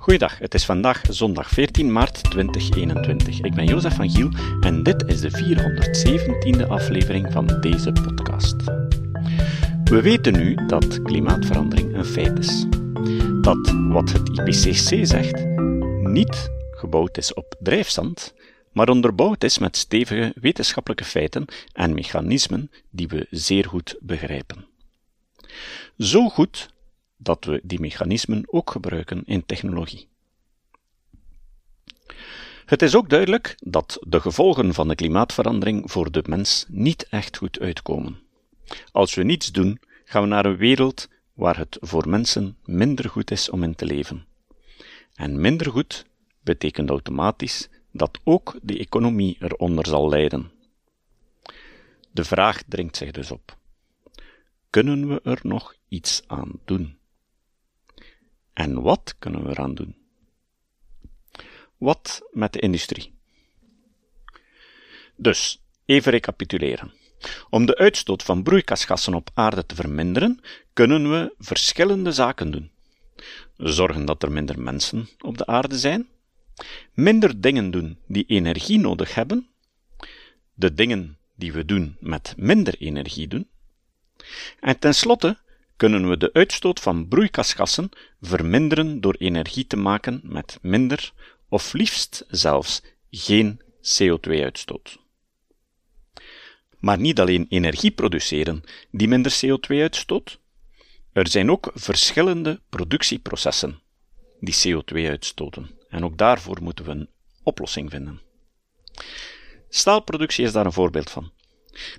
[0.00, 3.40] Goeiedag, het is vandaag zondag 14 maart 2021.
[3.40, 4.30] Ik ben Jozef van Giel
[4.60, 8.56] en dit is de 417e aflevering van deze podcast.
[9.84, 12.66] We weten nu dat klimaatverandering een feit is.
[13.40, 15.46] Dat wat het IPCC zegt
[16.02, 18.34] niet gebouwd is op drijfzand,
[18.72, 24.66] maar onderbouwd is met stevige wetenschappelijke feiten en mechanismen die we zeer goed begrijpen.
[25.98, 26.70] Zo goed
[27.22, 30.08] dat we die mechanismen ook gebruiken in technologie.
[32.64, 37.36] Het is ook duidelijk dat de gevolgen van de klimaatverandering voor de mens niet echt
[37.36, 38.18] goed uitkomen.
[38.92, 43.30] Als we niets doen, gaan we naar een wereld waar het voor mensen minder goed
[43.30, 44.26] is om in te leven.
[45.14, 46.06] En minder goed
[46.42, 50.50] betekent automatisch dat ook de economie eronder zal lijden.
[52.10, 53.56] De vraag dringt zich dus op:
[54.70, 56.98] kunnen we er nog iets aan doen?
[58.60, 59.94] En wat kunnen we eraan doen?
[61.78, 63.14] Wat met de industrie?
[65.16, 66.92] Dus, even recapituleren.
[67.50, 70.40] Om de uitstoot van broeikasgassen op aarde te verminderen,
[70.72, 72.70] kunnen we verschillende zaken doen.
[73.56, 76.08] Zorgen dat er minder mensen op de aarde zijn,
[76.92, 79.48] minder dingen doen die energie nodig hebben,
[80.54, 83.48] de dingen die we doen met minder energie doen,
[84.60, 85.38] en tenslotte
[85.80, 87.88] kunnen we de uitstoot van broeikasgassen
[88.20, 91.12] verminderen door energie te maken met minder
[91.48, 94.98] of liefst zelfs geen CO2-uitstoot.
[96.78, 100.38] Maar niet alleen energie produceren die minder CO2 uitstoot,
[101.12, 103.80] er zijn ook verschillende productieprocessen
[104.40, 105.70] die CO2 uitstoten.
[105.88, 107.08] En ook daarvoor moeten we een
[107.42, 108.20] oplossing vinden.
[109.68, 111.30] Staalproductie is daar een voorbeeld van.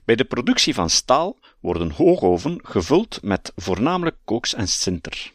[0.05, 5.31] Bij de productie van staal worden hoogoven gevuld met voornamelijk koks en sinter.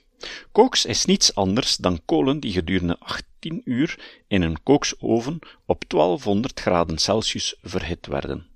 [0.53, 3.99] Koks is niets anders dan kolen die gedurende 18 uur
[4.29, 8.47] in een koksoven op 1200 graden Celsius verhit werden.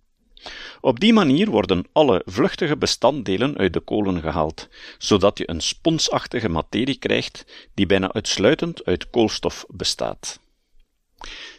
[0.80, 4.68] Op die manier worden alle vluchtige bestanddelen uit de kolen gehaald,
[4.98, 10.41] zodat je een sponsachtige materie krijgt die bijna uitsluitend uit koolstof bestaat.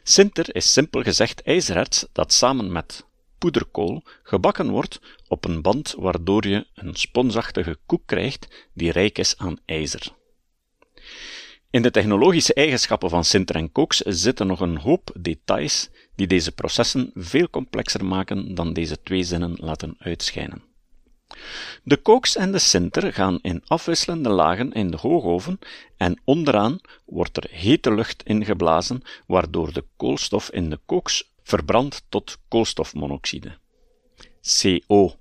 [0.04, 3.06] Sinter is simpel gezegd ijzererts dat samen met
[3.42, 9.38] poederkool gebakken wordt op een band waardoor je een sponsachtige koek krijgt die rijk is
[9.38, 10.08] aan ijzer.
[11.70, 16.52] In de technologische eigenschappen van sinter en koks zitten nog een hoop details die deze
[16.52, 20.64] processen veel complexer maken dan deze twee zinnen laten uitschijnen.
[21.84, 25.60] De koks en de sinter gaan in afwisselende lagen in de hoogoven
[25.98, 32.38] en onderaan wordt er hete lucht ingeblazen, waardoor de koolstof in de koks verbrandt tot
[32.48, 33.58] koolstofmonoxide.
[34.42, 35.16] CO.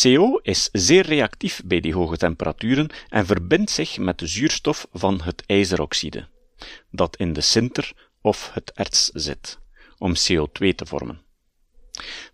[0.00, 5.20] CO is zeer reactief bij die hoge temperaturen en verbindt zich met de zuurstof van
[5.22, 6.28] het ijzeroxide,
[6.90, 9.58] dat in de sinter of het erts zit,
[9.98, 11.22] om CO2 te vormen.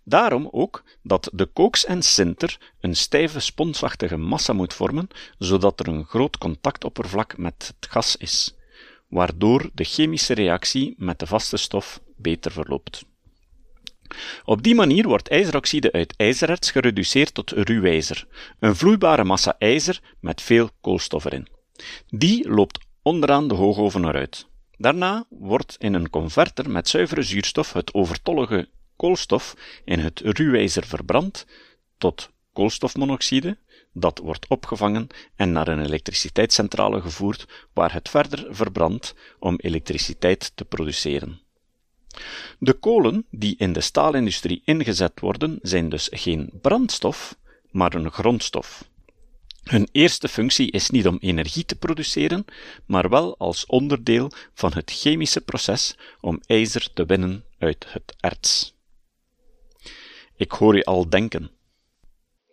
[0.03, 5.07] Daarom ook dat de koks en sinter een stijve sponsachtige massa moet vormen,
[5.37, 8.55] zodat er een groot contactoppervlak met het gas is,
[9.11, 13.05] waardoor de chemische reactie met de vaste stof beter verloopt.
[14.45, 18.27] Op die manier wordt ijzeroxide uit ijzererts gereduceerd tot ruwijzer,
[18.59, 21.47] een vloeibare massa ijzer met veel koolstof erin.
[22.07, 24.47] Die loopt onderaan de hoogoven eruit.
[24.77, 29.55] Daarna wordt in een converter met zuivere zuurstof het overtollige koolstof
[29.85, 31.45] in het ruwijzer verbrand
[31.97, 33.57] tot koolstofmonoxide,
[33.93, 40.65] dat wordt opgevangen en naar een elektriciteitscentrale gevoerd, waar het verder verbrandt om elektriciteit te
[40.65, 41.41] produceren.
[42.59, 47.35] De kolen die in de staalindustrie ingezet worden, zijn dus geen brandstof,
[47.71, 48.89] maar een grondstof.
[49.63, 52.45] Hun eerste functie is niet om energie te produceren,
[52.85, 58.75] maar wel als onderdeel van het chemische proces om ijzer te winnen uit het erts.
[60.35, 61.51] Ik hoor je al denken.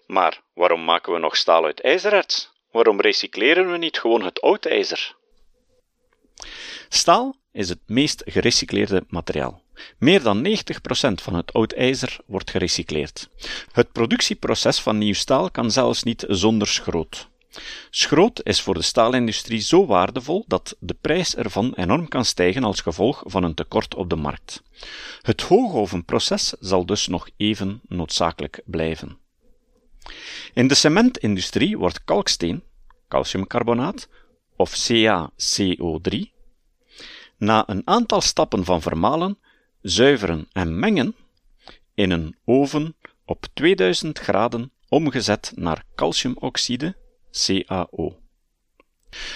[0.09, 2.53] Maar waarom maken we nog staal uit ijzererts?
[2.71, 5.16] Waarom recycleren we niet gewoon het oud ijzer?
[6.89, 9.63] Staal is het meest gerecycleerde materiaal.
[9.99, 10.51] Meer dan 90%
[11.15, 13.28] van het oud ijzer wordt gerecycleerd.
[13.72, 17.28] Het productieproces van nieuw staal kan zelfs niet zonder schroot.
[17.91, 22.81] Schroot is voor de staalindustrie zo waardevol dat de prijs ervan enorm kan stijgen als
[22.81, 24.63] gevolg van een tekort op de markt.
[25.22, 29.27] Het hoogovenproces zal dus nog even noodzakelijk blijven.
[30.55, 32.63] In de cementindustrie wordt kalksteen,
[33.09, 34.09] calciumcarbonaat,
[34.57, 36.37] of CaCO3,
[37.37, 39.39] na een aantal stappen van vermalen,
[39.83, 41.16] zuiveren en mengen,
[41.95, 46.97] in een oven op 2000 graden omgezet naar calciumoxide,
[47.31, 48.19] CaO.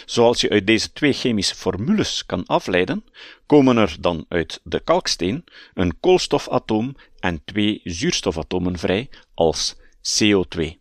[0.07, 3.05] Zoals je uit deze twee chemische formules kan afleiden,
[3.47, 5.45] komen er dan uit de kalksteen
[5.75, 10.81] een koolstofatoom en twee zuurstofatomen vrij als CO2.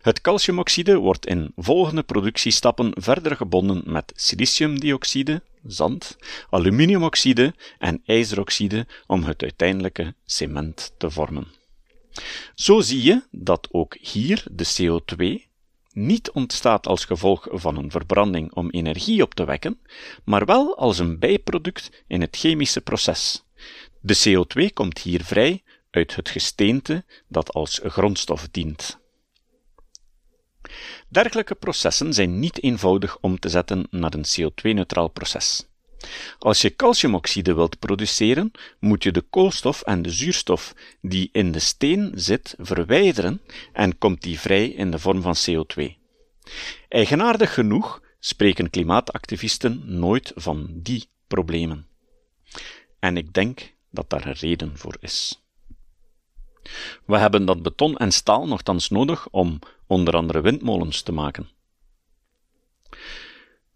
[0.00, 6.16] Het calciumoxide wordt in volgende productiestappen verder gebonden met siliciumdioxide, zand,
[6.50, 11.46] aluminiumoxide en ijzeroxide om het uiteindelijke cement te vormen.
[12.54, 15.46] Zo zie je dat ook hier de CO2
[15.92, 19.80] niet ontstaat als gevolg van een verbranding om energie op te wekken,
[20.24, 23.44] maar wel als een bijproduct in het chemische proces.
[24.00, 25.62] De CO2 komt hier vrij
[25.96, 28.98] uit het gesteente dat als grondstof dient.
[31.08, 35.66] Dergelijke processen zijn niet eenvoudig om te zetten naar een CO2-neutraal proces.
[36.38, 38.50] Als je calciumoxide wilt produceren,
[38.80, 43.40] moet je de koolstof en de zuurstof die in de steen zit verwijderen
[43.72, 45.94] en komt die vrij in de vorm van CO2.
[46.88, 51.86] Eigenaardig genoeg spreken klimaatactivisten nooit van die problemen.
[52.98, 55.45] En ik denk dat daar een reden voor is.
[57.04, 61.48] We hebben dat beton en staal nogthans nodig om onder andere windmolens te maken.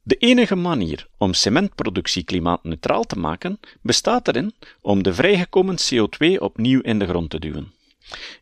[0.02, 6.80] De enige manier om cementproductie klimaatneutraal te maken bestaat erin om de vrijgekomen CO2 opnieuw
[6.80, 7.72] in de grond te duwen.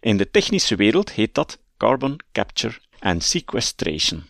[0.01, 4.25] In de technische wereld heet dat carbon capture and sequestration.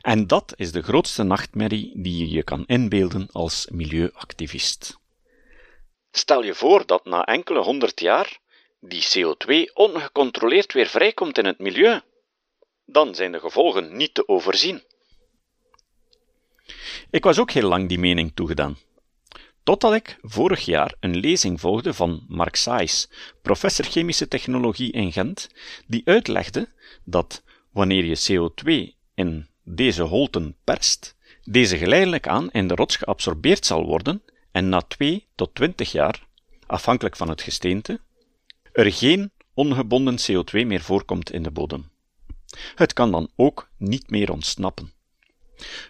[0.00, 4.99] En dat is de grootste nachtmerrie die je je kan inbeelden als milieuactivist.
[6.12, 8.38] Stel je voor dat na enkele honderd jaar
[8.80, 12.00] die CO2 ongecontroleerd weer vrijkomt in het milieu.
[12.84, 14.82] Dan zijn de gevolgen niet te overzien.
[17.10, 18.78] Ik was ook heel lang die mening toegedaan.
[19.62, 23.08] Totdat ik vorig jaar een lezing volgde van Mark Sais,
[23.42, 25.48] professor chemische technologie in Gent,
[25.86, 26.68] die uitlegde
[27.04, 27.42] dat
[27.72, 33.84] wanneer je CO2 in deze holten perst, deze geleidelijk aan in de rots geabsorbeerd zal
[33.86, 34.22] worden
[34.60, 36.26] en na 2 tot 20 jaar,
[36.66, 38.00] afhankelijk van het gesteente,
[38.72, 41.90] er geen ongebonden CO2 meer voorkomt in de bodem.
[42.74, 44.92] Het kan dan ook niet meer ontsnappen.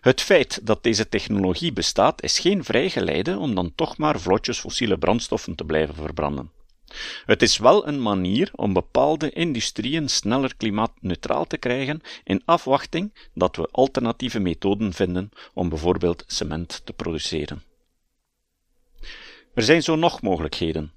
[0.00, 4.98] Het feit dat deze technologie bestaat is geen vrijgeleide om dan toch maar vlotjes fossiele
[4.98, 6.50] brandstoffen te blijven verbranden.
[7.26, 13.56] Het is wel een manier om bepaalde industrieën sneller klimaatneutraal te krijgen in afwachting dat
[13.56, 17.69] we alternatieve methoden vinden om bijvoorbeeld cement te produceren.
[19.54, 20.92] Er zijn zo nog mogelijkheden.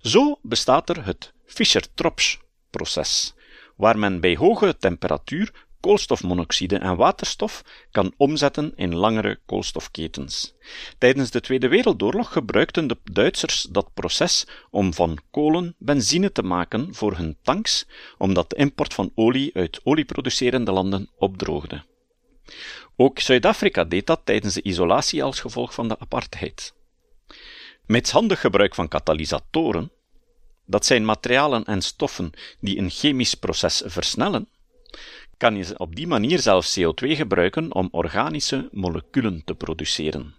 [0.00, 3.34] Zo bestaat er het Fischer-Tropsch-proces,
[3.76, 10.54] waar men bij hoge temperatuur koolstofmonoxide en waterstof kan omzetten in langere koolstofketens.
[10.98, 16.94] Tijdens de Tweede Wereldoorlog gebruikten de Duitsers dat proces om van kolen benzine te maken
[16.94, 17.86] voor hun tanks,
[18.18, 21.84] omdat de import van olie uit olieproducerende landen opdroogde.
[22.96, 26.76] Ook Zuid-Afrika deed dat tijdens de isolatie als gevolg van de apartheid.
[27.88, 29.90] Met handig gebruik van katalysatoren,
[30.64, 32.30] dat zijn materialen en stoffen
[32.60, 34.48] die een chemisch proces versnellen,
[35.36, 40.34] kan je op die manier zelfs CO2 gebruiken om organische moleculen te produceren.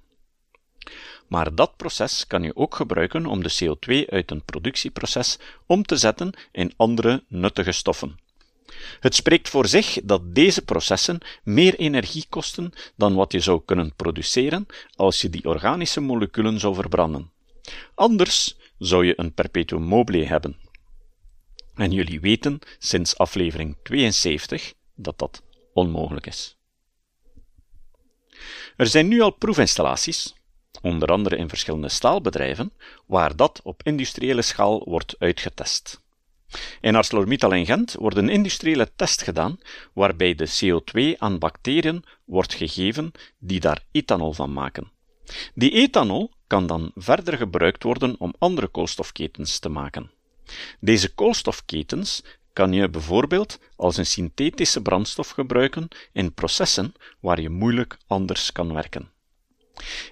[1.28, 5.98] Maar dat proces kan je ook gebruiken om de CO2 uit een productieproces om te
[5.98, 8.19] zetten in andere nuttige stoffen.
[9.00, 13.94] Het spreekt voor zich dat deze processen meer energie kosten dan wat je zou kunnen
[13.96, 14.65] produceren
[14.96, 17.38] als je die organische moleculen zou verbranden.
[17.96, 20.58] Anders zou je een perpetuum mobile hebben.
[21.74, 26.58] En jullie weten sinds aflevering 72 dat dat onmogelijk is.
[28.78, 30.36] Er zijn nu al proefinstallaties,
[30.82, 32.74] onder andere in verschillende staalbedrijven,
[33.06, 36.02] waar dat op industriële schaal wordt uitgetest.
[36.82, 39.60] In ArcelorMittal in Gent wordt een industriële test gedaan
[39.94, 44.92] waarbij de CO2 aan bacteriën wordt gegeven die daar ethanol van maken.
[45.54, 50.12] Die ethanol kan dan verder gebruikt worden om andere koolstofketens te maken.
[50.79, 57.98] Deze koolstofketens kan je bijvoorbeeld als een synthetische brandstof gebruiken in processen waar je moeilijk
[58.08, 59.12] anders kan werken.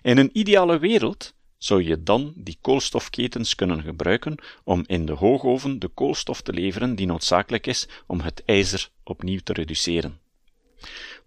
[0.01, 5.79] In een ideale wereld zou je dan die koolstofketens kunnen gebruiken om in de hoogoven
[5.79, 10.19] de koolstof te leveren die noodzakelijk is om het ijzer opnieuw te reduceren.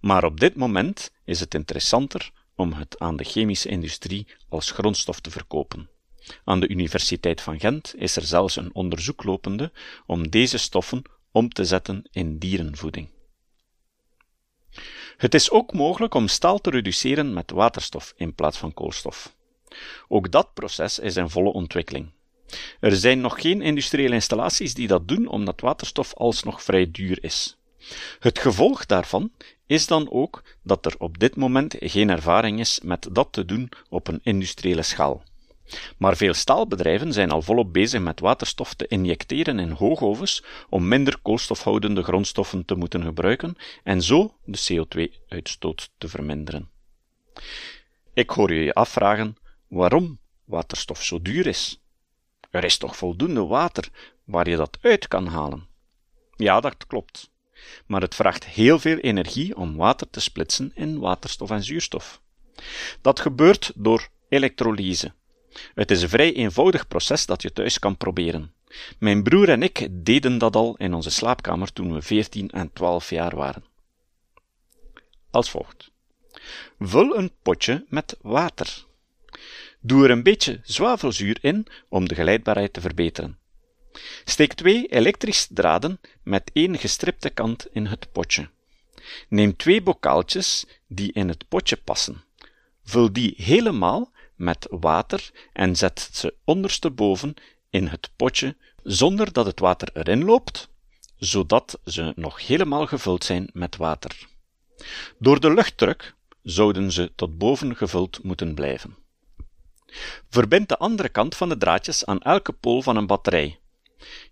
[0.01, 5.21] Maar op dit moment is het interessanter om het aan de chemische industrie als grondstof
[5.21, 5.89] te verkopen.
[6.45, 9.73] Aan de Universiteit van Gent is er zelfs een onderzoek lopende
[10.07, 11.03] om deze stoffen
[11.33, 13.09] om te zetten in dierenvoeding.
[15.17, 19.35] Het is ook mogelijk om staal te reduceren met waterstof in plaats van koolstof.
[20.09, 22.11] Ook dat proces is in volle ontwikkeling.
[22.81, 27.60] Er zijn nog geen industriële installaties die dat doen, omdat waterstof alsnog vrij duur is.
[28.19, 29.33] Het gevolg daarvan
[29.67, 33.69] is dan ook dat er op dit moment geen ervaring is met dat te doen
[33.89, 35.23] op een industriële schaal.
[35.97, 41.19] Maar veel staalbedrijven zijn al volop bezig met waterstof te injecteren in hoogovens om minder
[41.23, 46.71] koolstofhoudende grondstoffen te moeten gebruiken en zo de CO2-uitstoot te verminderen.
[48.15, 49.37] Ik hoor je je afvragen
[49.69, 51.81] waarom waterstof zo duur is.
[52.51, 53.89] Er is toch voldoende water
[54.25, 55.69] waar je dat uit kan halen?
[56.37, 57.31] Ja, dat klopt.
[57.87, 62.21] Maar het vraagt heel veel energie om water te splitsen in waterstof en zuurstof.
[63.01, 65.13] Dat gebeurt door elektrolyse.
[65.75, 68.55] Het is een vrij eenvoudig proces dat je thuis kan proberen.
[68.99, 73.11] Mijn broer en ik deden dat al in onze slaapkamer toen we 14 en 12
[73.11, 73.65] jaar waren.
[75.31, 75.91] Als volgt.
[76.79, 78.85] Vul een potje met water.
[79.81, 83.39] Doe er een beetje zwavelzuur in om de geleidbaarheid te verbeteren.
[84.25, 88.49] Steek twee elektrische draden met één gestripte kant in het potje.
[89.29, 92.25] Neem twee bokaaltjes die in het potje passen.
[92.85, 97.35] Vul die helemaal met water en zet ze ondersteboven
[97.71, 100.69] in het potje zonder dat het water erin loopt,
[101.17, 104.29] zodat ze nog helemaal gevuld zijn met water.
[105.19, 108.97] Door de luchtdruk zouden ze tot boven gevuld moeten blijven.
[110.29, 113.60] Verbind de andere kant van de draadjes aan elke pool van een batterij.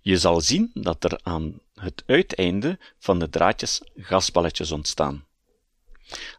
[0.00, 5.26] Je zal zien dat er aan het uiteinde van de draadjes gasballetjes ontstaan.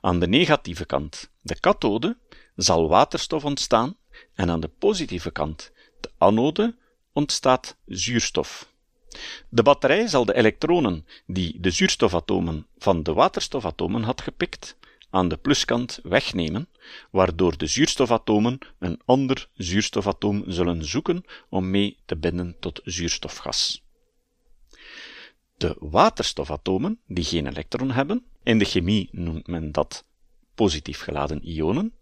[0.02, 2.18] Aan de negatieve kant, de kathode,
[2.56, 3.98] zal waterstof ontstaan
[4.34, 6.76] en aan de positieve kant, de anode,
[7.14, 8.72] ontstaat zuurstof.
[9.50, 14.78] De batterij zal de elektronen die de zuurstofatomen van de waterstofatomen had gepikt,
[15.10, 16.70] aan de pluskant wegnemen,
[17.12, 23.84] waardoor de zuurstofatomen een ander zuurstofatoom zullen zoeken om mee te binden tot zuurstofgas.
[25.58, 30.06] De waterstofatomen, die geen elektron hebben, in de chemie noemt men dat
[30.56, 31.94] positief geladen ionen,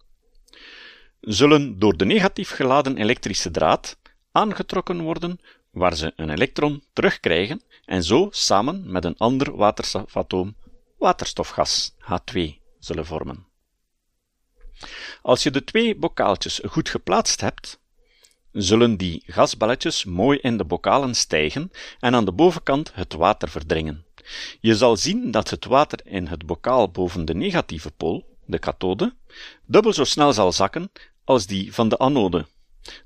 [1.21, 3.97] zullen door de negatief geladen elektrische draad
[4.31, 5.39] aangetrokken worden
[5.71, 10.55] waar ze een elektron terugkrijgen en zo samen met een ander waterstofatoom
[10.97, 12.39] waterstofgas H2
[12.79, 13.46] zullen vormen.
[15.21, 17.79] Als je de twee bokaaltjes goed geplaatst hebt,
[18.51, 24.05] zullen die gasbelletjes mooi in de bokalen stijgen en aan de bovenkant het water verdringen.
[24.59, 29.15] Je zal zien dat het water in het bokaal boven de negatieve pool, de kathode,
[29.65, 30.91] dubbel zo snel zal zakken
[31.23, 32.45] als die van de anode.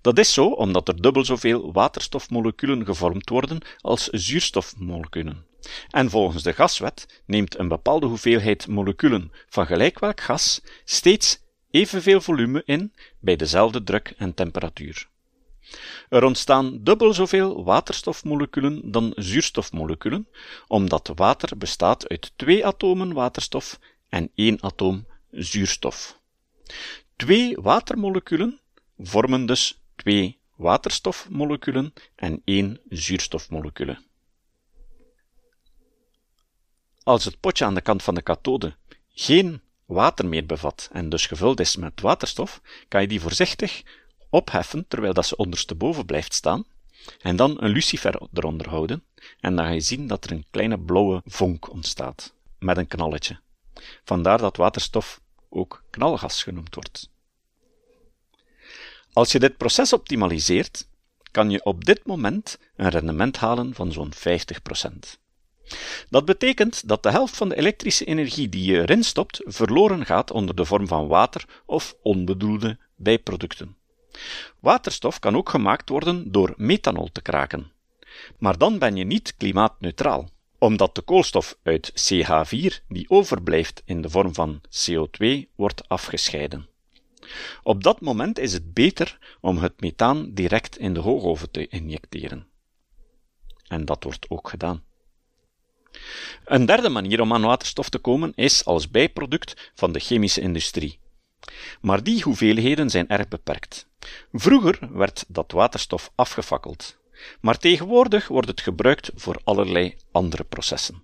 [0.02, 5.46] Dat is zo omdat er dubbel zoveel waterstofmoleculen gevormd worden als zuurstofmoleculen.
[5.90, 11.40] En volgens de gaswet neemt een bepaalde hoeveelheid moleculen van gelijk welk gas steeds
[11.72, 15.10] evenveel volume in bij dezelfde druk en temperatuur.
[16.10, 20.28] Er ontstaan dubbel zoveel waterstofmoleculen dan zuurstofmoleculen,
[20.68, 26.20] omdat water bestaat uit twee atomen waterstof en één atoom zuurstof.
[27.16, 28.60] Twee watermoleculen
[28.98, 33.98] vormen dus twee waterstofmoleculen en één zuurstofmolecule.
[37.04, 38.76] Als het potje aan de kant van de kathode
[39.14, 39.62] geen
[39.92, 43.82] water meer bevat en dus gevuld is met waterstof, kan je die voorzichtig
[44.30, 46.66] opheffen terwijl dat ze ondersteboven blijft staan,
[47.22, 49.04] en dan een lucifer eronder houden,
[49.40, 53.40] en dan ga je zien dat er een kleine blauwe vonk ontstaat, met een knalletje.
[54.04, 57.10] Vandaar dat waterstof ook knalgas genoemd wordt.
[59.14, 60.88] Als je dit proces optimaliseert,
[61.32, 65.20] kan je op dit moment een rendement halen van zo'n 50%.
[66.10, 70.32] Dat betekent dat de helft van de elektrische energie die je erin stopt verloren gaat
[70.32, 73.76] onder de vorm van water of onbedoelde bijproducten.
[74.60, 77.72] Waterstof kan ook gemaakt worden door methanol te kraken.
[78.38, 84.10] Maar dan ben je niet klimaatneutraal, omdat de koolstof uit CH4 die overblijft in de
[84.10, 86.70] vorm van CO2 wordt afgescheiden.
[87.64, 92.48] Op dat moment is het beter om het methaan direct in de hoogoven te injecteren.
[93.68, 94.84] En dat wordt ook gedaan.
[96.46, 101.00] Een derde manier om aan waterstof te komen is als bijproduct van de chemische industrie.
[101.82, 103.88] Maar die hoeveelheden zijn erg beperkt.
[104.34, 106.98] Vroeger werd dat waterstof afgefakkeld,
[107.42, 111.04] maar tegenwoordig wordt het gebruikt voor allerlei andere processen.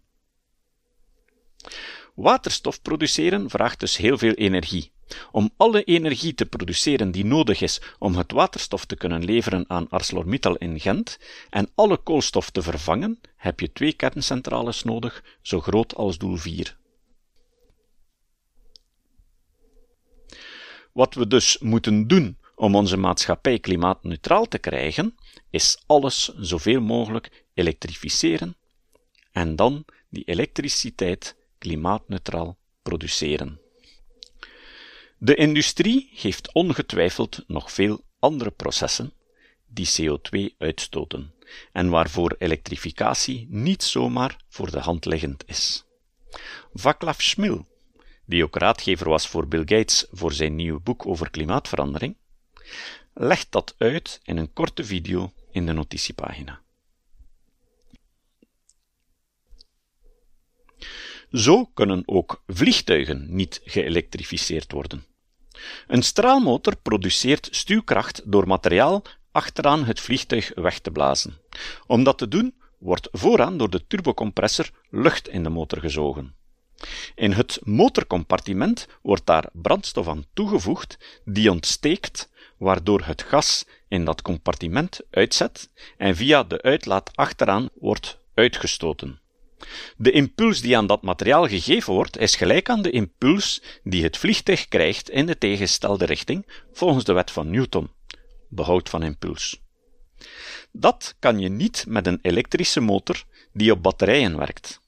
[2.16, 4.92] Waterstof produceren vraagt dus heel veel energie,
[5.32, 9.90] om alle energie te produceren die nodig is om het waterstof te kunnen leveren aan
[9.90, 15.96] ArcelorMittal in Gent en alle koolstof te vervangen, heb je twee kerncentrales nodig, zo groot
[15.96, 16.78] als doel 4.
[20.94, 25.16] Wat we dus moeten doen om onze maatschappij klimaatneutraal te krijgen,
[25.50, 28.58] is alles zoveel mogelijk elektrificeren
[29.32, 33.67] en dan die elektriciteit klimaatneutraal produceren.
[35.20, 39.14] De industrie heeft ongetwijfeld nog veel andere processen
[39.68, 41.34] die CO2 uitstoten
[41.72, 45.86] en waarvoor elektrificatie niet zomaar voor de hand liggend is.
[46.74, 47.66] Vaclav Smil,
[48.26, 52.18] die ook raadgever was voor Bill Gates voor zijn nieuwe boek over klimaatverandering,
[53.14, 56.62] legt dat uit in een korte video in de notitiepagina.
[61.32, 65.06] Zo kunnen ook vliegtuigen niet geëlektrificeerd worden.
[65.88, 71.38] Een straalmotor produceert stuwkracht door materiaal achteraan het vliegtuig weg te blazen.
[71.88, 76.36] Om dat te doen, wordt vooraan door de turbocompressor lucht in de motor gezogen.
[77.16, 84.22] In het motorcompartiment wordt daar brandstof aan toegevoegd die ontsteekt, waardoor het gas in dat
[84.22, 89.22] compartiment uitzet en via de uitlaat achteraan wordt uitgestoten.
[89.98, 94.18] De impuls die aan dat materiaal gegeven wordt, is gelijk aan de impuls die het
[94.18, 97.90] vliegtuig krijgt in de tegenstelde richting, volgens de wet van Newton,
[98.50, 99.62] behoud van impuls.
[100.72, 103.24] Dat kan je niet met een elektrische motor
[103.54, 104.82] die op batterijen werkt.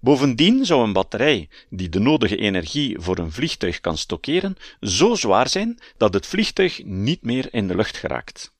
[0.00, 5.48] Bovendien zou een batterij die de nodige energie voor een vliegtuig kan stockeren, zo zwaar
[5.48, 8.52] zijn dat het vliegtuig niet meer in de lucht geraakt.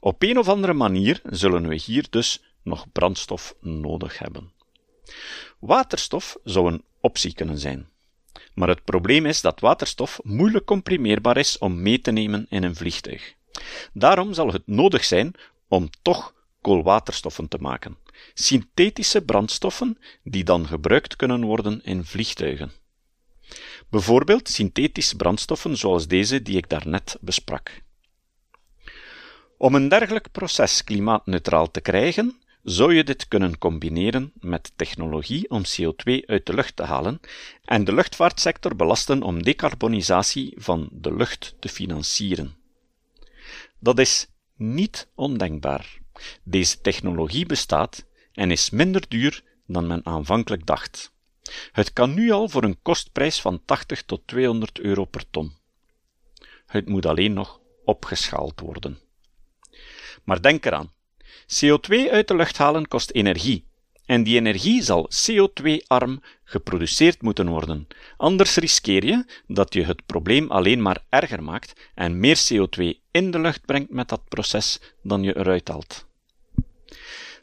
[0.00, 4.52] Op een of andere manier zullen we hier dus nog brandstof nodig hebben.
[5.58, 7.88] Waterstof zou een optie kunnen zijn.
[8.54, 12.76] Maar het probleem is dat waterstof moeilijk comprimeerbaar is om mee te nemen in een
[12.76, 13.34] vliegtuig.
[13.92, 15.34] Daarom zal het nodig zijn
[15.68, 17.96] om toch koolwaterstoffen te maken,
[18.34, 22.72] synthetische brandstoffen die dan gebruikt kunnen worden in vliegtuigen.
[23.90, 27.82] Bijvoorbeeld synthetische brandstoffen zoals deze die ik daarnet besprak.
[29.58, 35.62] Om een dergelijk proces klimaatneutraal te krijgen, zou je dit kunnen combineren met technologie om
[35.62, 37.20] CO2 uit de lucht te halen
[37.64, 42.56] en de luchtvaartsector belasten om decarbonisatie van de lucht te financieren.
[43.78, 45.98] Dat is niet ondenkbaar.
[46.42, 51.12] Deze technologie bestaat en is minder duur dan men aanvankelijk dacht.
[51.72, 55.52] Het kan nu al voor een kostprijs van 80 tot 200 euro per ton.
[56.66, 58.98] Het moet alleen nog opgeschaald worden.
[60.24, 60.92] Maar denk eraan,
[61.46, 63.64] CO2 uit de lucht halen kost energie.
[64.06, 67.86] En die energie zal CO2-arm geproduceerd moeten worden.
[68.16, 73.30] Anders riskeer je dat je het probleem alleen maar erger maakt en meer CO2 in
[73.30, 76.06] de lucht brengt met dat proces dan je eruit haalt.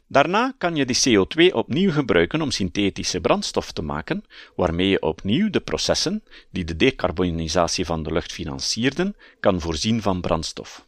[0.06, 4.24] Daarna kan je die CO2 opnieuw gebruiken om synthetische brandstof te maken,
[4.56, 10.20] waarmee je opnieuw de processen die de decarbonisatie van de lucht financierden, kan voorzien van
[10.20, 10.86] brandstof.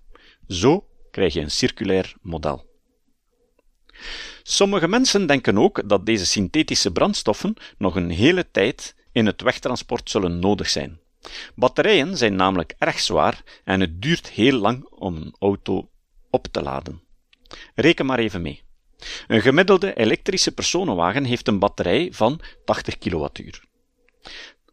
[0.49, 2.74] Zo krijg je een circulair model.
[4.43, 10.11] Sommige mensen denken ook dat deze synthetische brandstoffen nog een hele tijd in het wegtransport
[10.11, 10.99] zullen nodig zijn.
[11.55, 15.89] Batterijen zijn namelijk erg zwaar en het duurt heel lang om een auto
[16.31, 17.03] op te laden.
[17.75, 18.63] Reken maar even mee.
[19.27, 23.29] Een gemiddelde elektrische personenwagen heeft een batterij van 80 kWh,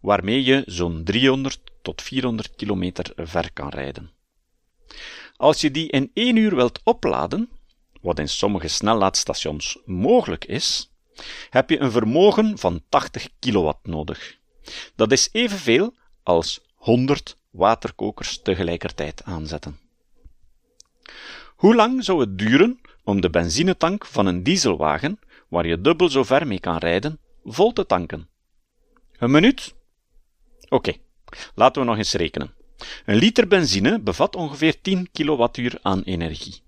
[0.02, 4.12] waarmee je zo'n 300 tot 400 kilometer ver kan rijden.
[5.36, 7.50] Als je die in één uur wilt opladen,
[8.02, 10.92] wat in sommige snellaadstations mogelijk is,
[11.50, 14.38] heb je een vermogen van 80 kilowatt nodig.
[14.96, 19.80] Dat is evenveel als 100 waterkokers tegelijkertijd aanzetten.
[21.56, 26.24] Hoe lang zou het duren om de benzinetank van een dieselwagen, waar je dubbel zo
[26.24, 28.30] ver mee kan rijden, vol te tanken?
[29.18, 29.76] Een minuut?
[30.70, 30.94] Oké,
[31.56, 32.54] laten we nog eens rekenen.
[33.06, 36.62] Een liter benzine bevat ongeveer 10 kilowattuur aan energie.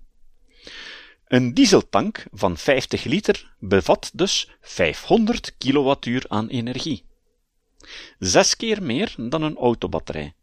[1.28, 7.04] Een dieseltank van 50 liter bevat dus 500 kilowattuur aan energie.
[8.18, 10.34] Zes keer meer dan een autobatterij.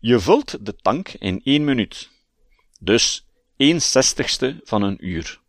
[0.00, 2.10] Je vult de tank in 1 minuut,
[2.80, 5.40] dus 1 zestigste van een uur.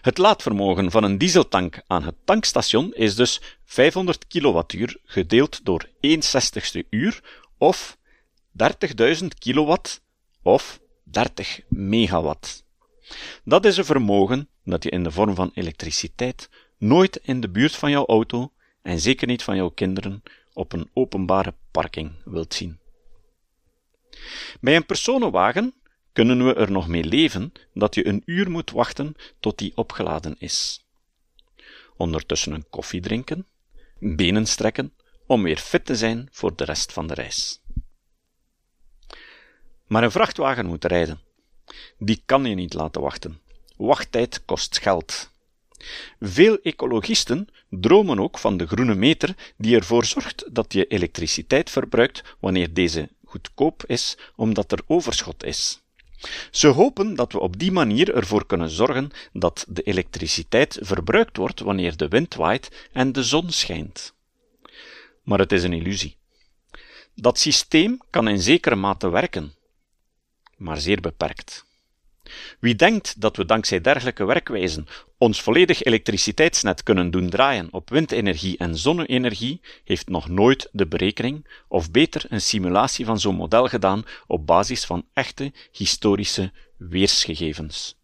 [0.00, 6.22] Het laadvermogen van een dieseltank aan het tankstation is dus 500 kilowattuur gedeeld door 1
[6.22, 7.98] zestigste uur of
[9.20, 10.02] 30.000 kilowatt
[10.42, 12.65] of 30 megawatt.
[13.44, 17.76] Dat is een vermogen dat je in de vorm van elektriciteit nooit in de buurt
[17.76, 22.78] van jouw auto en zeker niet van jouw kinderen op een openbare parking wilt zien.
[24.60, 25.74] Bij een personenwagen
[26.12, 30.36] kunnen we er nog mee leven dat je een uur moet wachten tot die opgeladen
[30.38, 30.86] is.
[31.96, 33.46] Ondertussen een koffie drinken,
[33.98, 34.92] benen strekken,
[35.26, 37.60] om weer fit te zijn voor de rest van de reis.
[39.86, 41.20] Maar een vrachtwagen moet rijden.
[41.98, 43.40] Die kan je niet laten wachten.
[43.76, 45.30] Wachttijd kost geld.
[46.20, 52.22] Veel ecologisten dromen ook van de groene meter die ervoor zorgt dat je elektriciteit verbruikt
[52.40, 55.80] wanneer deze goedkoop is omdat er overschot is.
[56.50, 61.60] Ze hopen dat we op die manier ervoor kunnen zorgen dat de elektriciteit verbruikt wordt
[61.60, 64.14] wanneer de wind waait en de zon schijnt.
[65.22, 66.16] Maar het is een illusie.
[67.14, 69.54] Dat systeem kan in zekere mate werken,
[70.56, 71.64] maar zeer beperkt.
[72.60, 74.86] Wie denkt dat we dankzij dergelijke werkwijzen
[75.18, 81.46] ons volledig elektriciteitsnet kunnen doen draaien op windenergie en zonne-energie, heeft nog nooit de berekening,
[81.68, 87.96] of beter een simulatie van zo'n model gedaan op basis van echte historische weersgegevens.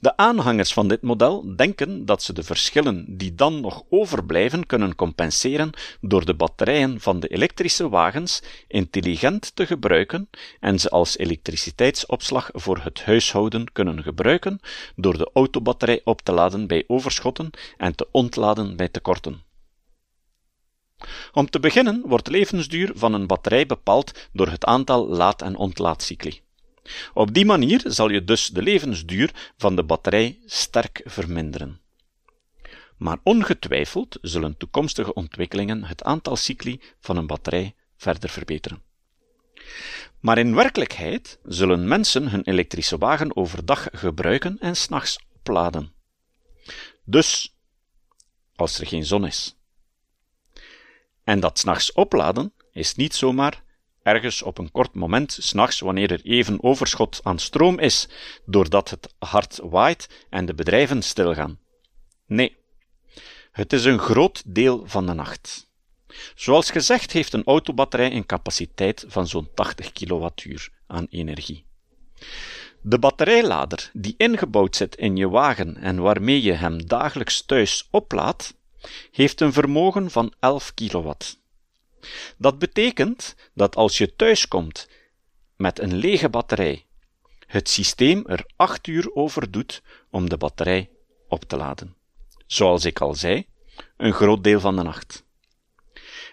[0.00, 4.94] De aanhangers van dit model denken dat ze de verschillen die dan nog overblijven kunnen
[4.94, 10.28] compenseren door de batterijen van de elektrische wagens intelligent te gebruiken
[10.60, 14.60] en ze als elektriciteitsopslag voor het huishouden kunnen gebruiken
[14.96, 19.42] door de autobatterij op te laden bij overschotten en te ontladen bij tekorten.
[21.32, 25.56] Om te beginnen wordt de levensduur van een batterij bepaald door het aantal laad- en
[25.56, 26.43] ontlaadcycli.
[27.14, 31.80] Op die manier zal je dus de levensduur van de batterij sterk verminderen.
[32.96, 38.82] Maar ongetwijfeld zullen toekomstige ontwikkelingen het aantal cycli van een batterij verder verbeteren.
[40.20, 45.92] Maar in werkelijkheid zullen mensen hun elektrische wagen overdag gebruiken en s'nachts opladen.
[47.04, 47.56] Dus,
[48.56, 49.56] als er geen zon is.
[51.24, 53.63] En dat s'nachts opladen is niet zomaar
[54.04, 58.08] ergens op een kort moment, s'nachts, wanneer er even overschot aan stroom is,
[58.46, 61.58] doordat het hard waait en de bedrijven stilgaan.
[62.26, 62.56] Nee,
[63.52, 65.70] het is een groot deel van de nacht.
[66.34, 71.64] Zoals gezegd heeft een autobatterij een capaciteit van zo'n 80 kilowattuur aan energie.
[72.80, 78.54] De batterijlader die ingebouwd zit in je wagen en waarmee je hem dagelijks thuis oplaadt,
[79.10, 81.42] heeft een vermogen van 11 kilowatt.
[82.36, 84.88] Dat betekent dat als je thuiskomt
[85.56, 86.86] met een lege batterij,
[87.46, 90.90] het systeem er 8 uur over doet om de batterij
[91.28, 91.94] op te laden.
[92.46, 93.46] Zoals ik al zei,
[93.96, 95.24] een groot deel van de nacht.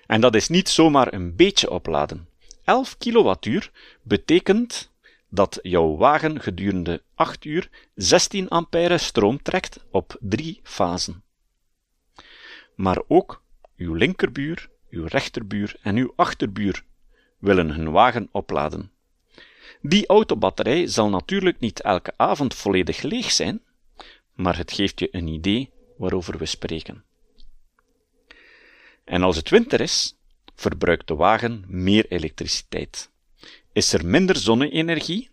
[0.05, 2.27] En dat is niet zomaar een beetje opladen.
[2.63, 4.91] 11 kilowattuur betekent
[5.29, 11.23] dat jouw wagen gedurende 8 uur 16 ampère stroom trekt op drie fasen.
[12.75, 13.43] Maar ook
[13.77, 16.83] uw linkerbuur uw rechterbuur en uw achterbuur
[17.37, 18.91] willen hun wagen opladen.
[19.81, 23.61] Die autobatterij zal natuurlijk niet elke avond volledig leeg zijn,
[24.33, 27.03] maar het geeft je een idee waarover we spreken.
[29.03, 30.15] En als het winter is,
[30.55, 33.09] verbruikt de wagen meer elektriciteit.
[33.73, 35.29] Is er minder zonne-energie?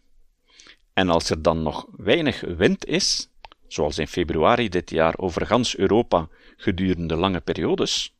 [0.92, 3.28] En als er dan nog weinig wind is,
[3.66, 8.14] zoals in februari dit jaar over gans Europa gedurende lange periodes,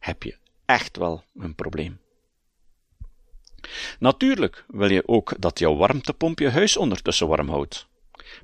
[0.00, 2.00] heb je echt wel een probleem.
[3.98, 7.86] Natuurlijk wil je ook dat jouw warmtepomp je huis ondertussen warm houdt.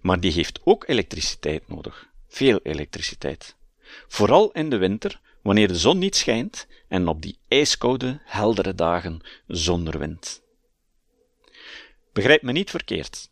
[0.00, 2.08] Maar die heeft ook elektriciteit nodig.
[2.28, 3.56] Veel elektriciteit.
[4.08, 9.20] Vooral in de winter, wanneer de zon niet schijnt en op die ijskoude, heldere dagen
[9.46, 10.42] zonder wind.
[12.12, 13.30] Begrijp me niet verkeerd.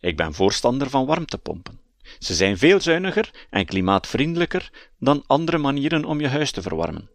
[0.00, 1.80] Ik ben voorstander van warmtepompen.
[2.18, 7.10] Ze zijn veel zuiniger en klimaatvriendelijker dan andere manieren om je huis te verwarmen.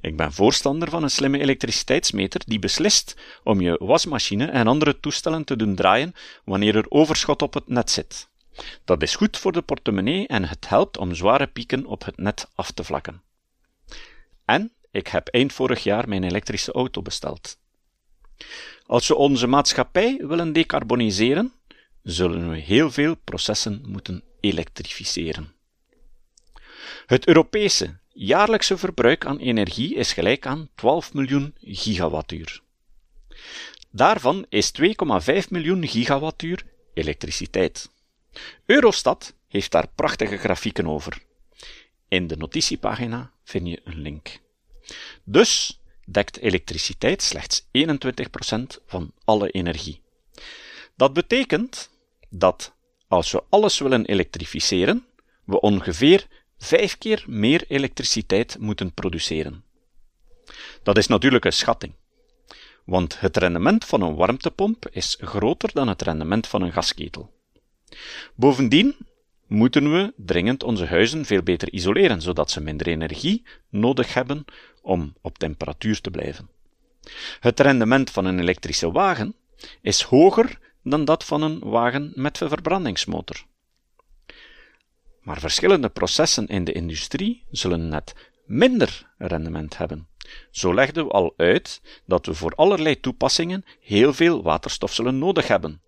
[0.00, 5.44] Ik ben voorstander van een slimme elektriciteitsmeter die beslist om je wasmachine en andere toestellen
[5.44, 8.28] te doen draaien wanneer er overschot op het net zit.
[8.84, 12.48] Dat is goed voor de portemonnee en het helpt om zware pieken op het net
[12.54, 13.22] af te vlakken.
[14.44, 17.58] En ik heb eind vorig jaar mijn elektrische auto besteld.
[18.86, 21.52] Als we onze maatschappij willen decarboniseren,
[22.02, 25.52] zullen we heel veel processen moeten elektrificeren.
[27.06, 32.60] Het Europese jaarlijkse verbruik aan energie is gelijk aan 12 miljoen gigawattuur.
[33.90, 37.90] Daarvan is 2,5 miljoen gigawattuur elektriciteit.
[38.66, 41.22] Eurostat heeft daar prachtige grafieken over.
[42.08, 44.38] In de notitiepagina vind je een link.
[45.24, 50.00] Dus dekt elektriciteit slechts 21% van alle energie.
[50.96, 51.90] Dat betekent
[52.30, 52.74] dat
[53.08, 55.06] als we alles willen elektrificeren,
[55.44, 56.26] we ongeveer
[56.62, 59.64] vijf keer meer elektriciteit moeten produceren.
[60.82, 61.94] Dat is natuurlijk een schatting,
[62.84, 67.32] want het rendement van een warmtepomp is groter dan het rendement van een gasketel.
[68.34, 68.96] Bovendien
[69.46, 74.44] moeten we dringend onze huizen veel beter isoleren, zodat ze minder energie nodig hebben
[74.82, 76.50] om op temperatuur te blijven.
[77.40, 79.34] Het rendement van een elektrische wagen
[79.80, 83.44] is hoger dan dat van een wagen met een verbrandingsmotor.
[85.22, 90.08] Maar verschillende processen in de industrie zullen net minder rendement hebben.
[90.50, 95.48] Zo legden we al uit dat we voor allerlei toepassingen heel veel waterstof zullen nodig
[95.48, 95.82] hebben.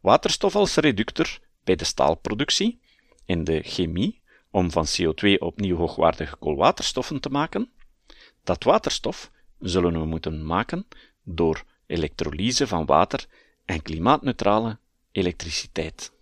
[0.00, 2.80] Waterstof als reductor bij de staalproductie,
[3.24, 7.70] in de chemie, om van CO2 opnieuw hoogwaardige koolwaterstoffen te maken.
[8.44, 10.86] Dat waterstof zullen we moeten maken
[11.22, 13.26] door elektrolyse van water
[13.64, 14.78] en klimaatneutrale
[15.12, 16.12] elektriciteit.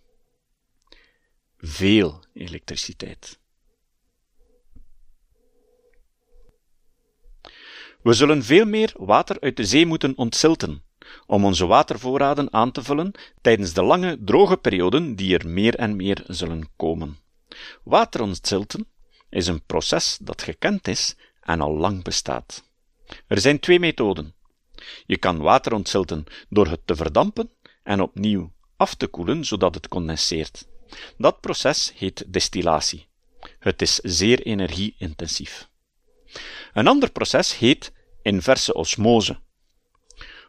[1.61, 3.39] Veel elektriciteit.
[8.01, 10.83] We zullen veel meer water uit de zee moeten ontzilten,
[11.25, 15.95] om onze watervoorraden aan te vullen tijdens de lange droge perioden die er meer en
[15.95, 17.17] meer zullen komen.
[17.83, 18.87] Water ontzilten
[19.29, 22.63] is een proces dat gekend is en al lang bestaat.
[23.27, 24.33] Er zijn twee methoden.
[25.05, 27.51] Je kan water ontzilten door het te verdampen
[27.83, 30.67] en opnieuw af te koelen zodat het condenseert.
[31.17, 33.07] Dat proces heet destillatie.
[33.59, 35.67] Het is zeer energie-intensief.
[36.73, 39.39] Een ander proces heet inverse osmose.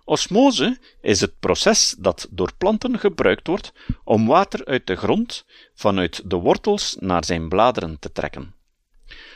[0.04, 3.72] Osmose is het proces dat door planten gebruikt wordt
[4.04, 8.54] om water uit de grond vanuit de wortels naar zijn bladeren te trekken.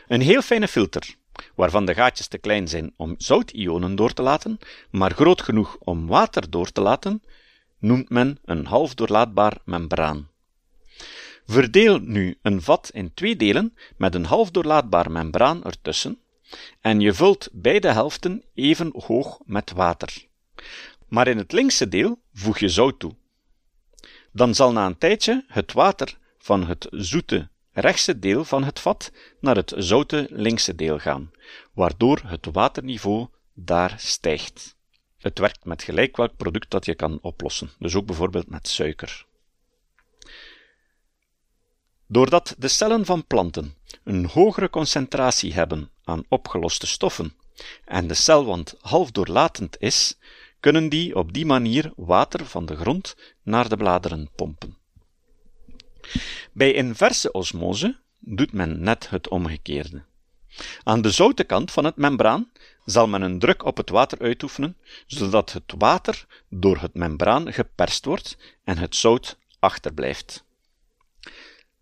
[0.08, 1.14] Een heel fijne filter,
[1.54, 4.58] waarvan de gaatjes te klein zijn om zoutionen door te laten,
[4.90, 7.22] maar groot genoeg om water door te laten,
[7.78, 10.28] noemt men een halfdoorlaatbaar membraan.
[11.46, 16.18] Verdeel nu een vat in twee delen met een halfdoorlaatbaar membraan ertussen
[16.80, 20.26] en je vult beide helften even hoog met water.
[21.08, 23.16] Maar in het linkse deel voeg je zout toe.
[24.32, 29.12] Dan zal na een tijdje het water van het zoete rechtse deel van het vat
[29.40, 31.30] naar het zoute linkse deel gaan,
[31.72, 34.76] waardoor het waterniveau daar stijgt.
[35.18, 39.26] Het werkt met gelijk welk product dat je kan oplossen, dus ook bijvoorbeeld met suiker.
[42.06, 47.34] Doordat de cellen van planten een hogere concentratie hebben aan opgeloste stoffen
[47.84, 50.18] en de celwand halfdoorlatend is,
[50.60, 54.76] kunnen die op die manier water van de grond naar de bladeren pompen.
[56.52, 60.04] Bij inverse osmose doet men net het omgekeerde.
[60.82, 62.50] Aan de zoute kant van het membraan
[62.84, 68.04] zal men een druk op het water uitoefenen, zodat het water door het membraan geperst
[68.04, 70.44] wordt en het zout achterblijft.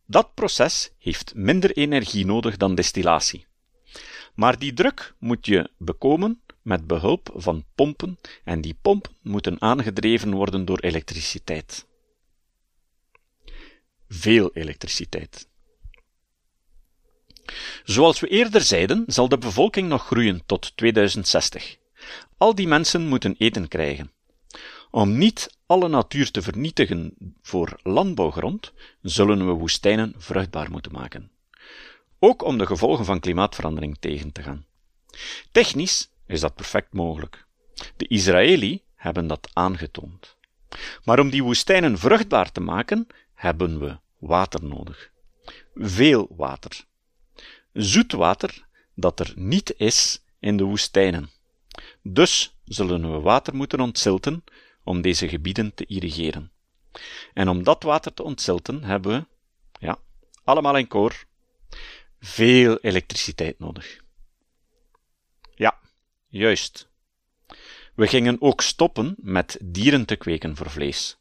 [0.06, 3.46] Dat proces heeft minder energie nodig dan destillatie.
[4.34, 10.34] Maar die druk moet je bekomen met behulp van pompen en die pompen moeten aangedreven
[10.34, 11.86] worden door elektriciteit.
[14.08, 15.48] Veel elektriciteit.
[17.84, 21.76] Zoals we eerder zeiden, zal de bevolking nog groeien tot 2060.
[22.36, 24.12] Al die mensen moeten eten krijgen.
[24.90, 31.30] Om niet alle natuur te vernietigen voor landbouwgrond, zullen we woestijnen vruchtbaar moeten maken.
[32.18, 34.66] Ook om de gevolgen van klimaatverandering tegen te gaan.
[35.52, 37.46] Technisch is dat perfect mogelijk.
[37.96, 40.36] De Israëli hebben dat aangetoond.
[41.04, 45.10] Maar om die woestijnen vruchtbaar te maken, hebben we water nodig.
[45.74, 46.84] Veel water.
[47.72, 51.30] Zoet water dat er niet is in de woestijnen.
[52.02, 54.44] Dus zullen we water moeten ontzilten
[54.84, 56.52] om deze gebieden te irrigeren.
[57.32, 59.26] En om dat water te ontzilten hebben we,
[59.86, 59.98] ja,
[60.44, 61.24] allemaal in koor,
[62.20, 64.00] veel elektriciteit nodig.
[65.54, 65.78] Ja,
[66.28, 66.90] juist.
[67.94, 71.16] We gingen ook stoppen met dieren te kweken voor vlees.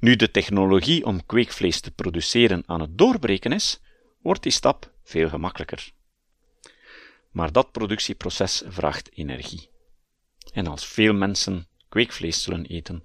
[0.00, 3.80] Nu de technologie om kweekvlees te produceren aan het doorbreken is,
[4.22, 5.92] wordt die stap veel gemakkelijker.
[7.30, 9.70] Maar dat productieproces vraagt energie.
[10.52, 13.02] En als veel mensen kweekvlees zullen eten,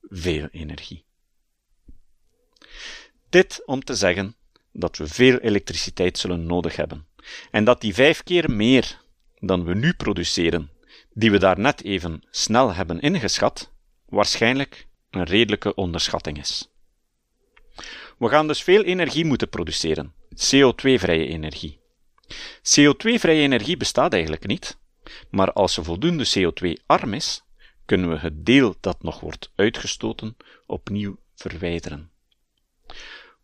[0.00, 1.04] veel energie.
[3.28, 4.36] Dit om te zeggen
[4.72, 7.06] dat we veel elektriciteit zullen nodig hebben,
[7.50, 9.00] en dat die vijf keer meer
[9.38, 10.70] dan we nu produceren,
[11.12, 13.72] die we daar net even snel hebben ingeschat,
[14.06, 16.68] waarschijnlijk een redelijke onderschatting is.
[18.18, 21.80] We gaan dus veel energie moeten produceren, CO2-vrije energie.
[22.62, 24.78] CO2-vrije energie bestaat eigenlijk niet,
[25.30, 27.42] maar als ze voldoende CO2-arm is,
[27.84, 32.10] kunnen we het deel dat nog wordt uitgestoten opnieuw verwijderen.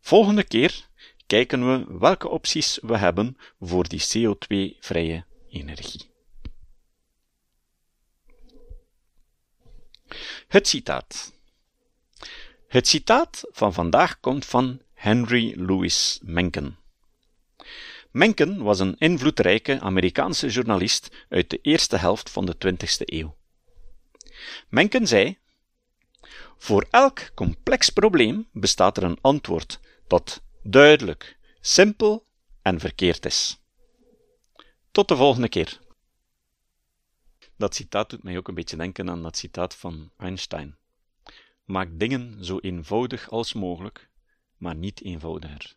[0.00, 0.88] Volgende keer
[1.26, 6.10] kijken we welke opties we hebben voor die CO2-vrije energie.
[10.48, 11.32] Het citaat.
[12.68, 16.78] Het citaat van vandaag komt van Henry Louis Mencken.
[18.10, 23.38] Mencken was een invloedrijke Amerikaanse journalist uit de eerste helft van de 20e eeuw.
[24.68, 25.38] Mencken zei:
[26.56, 32.26] Voor elk complex probleem bestaat er een antwoord dat duidelijk, simpel
[32.62, 33.58] en verkeerd is.
[34.90, 35.78] Tot de volgende keer.
[37.56, 40.76] Dat citaat doet mij ook een beetje denken aan dat citaat van Einstein.
[41.64, 44.08] Maak dingen zo eenvoudig als mogelijk,
[44.56, 45.76] maar niet eenvoudiger.